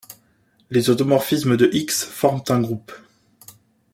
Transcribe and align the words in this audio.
Les 0.71 0.89
automorphismes 0.89 1.57
de 1.57 1.69
X 1.73 2.05
forment 2.05 2.41
un 2.49 2.59
groupe. 2.59 2.91